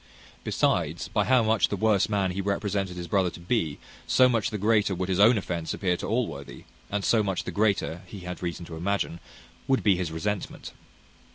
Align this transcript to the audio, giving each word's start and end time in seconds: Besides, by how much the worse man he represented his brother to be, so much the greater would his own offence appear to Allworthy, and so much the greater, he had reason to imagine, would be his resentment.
Besides, 0.43 1.09
by 1.09 1.25
how 1.25 1.43
much 1.43 1.67
the 1.69 1.75
worse 1.77 2.09
man 2.09 2.31
he 2.31 2.41
represented 2.41 2.97
his 2.97 3.07
brother 3.07 3.29
to 3.29 3.39
be, 3.39 3.77
so 4.07 4.27
much 4.27 4.49
the 4.49 4.57
greater 4.57 4.95
would 4.95 5.09
his 5.09 5.19
own 5.19 5.37
offence 5.37 5.75
appear 5.75 5.95
to 5.97 6.07
Allworthy, 6.07 6.63
and 6.89 7.05
so 7.05 7.21
much 7.21 7.43
the 7.43 7.51
greater, 7.51 8.01
he 8.07 8.21
had 8.21 8.41
reason 8.41 8.65
to 8.65 8.75
imagine, 8.77 9.19
would 9.67 9.83
be 9.83 9.95
his 9.97 10.11
resentment. 10.11 10.71